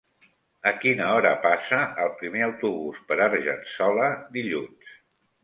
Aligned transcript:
A 0.69 0.71
quina 0.77 1.09
hora 1.17 1.33
passa 1.43 1.81
el 2.05 2.09
primer 2.21 2.41
autobús 2.47 3.03
per 3.11 3.19
Argençola 3.27 4.09
dilluns? 4.41 4.99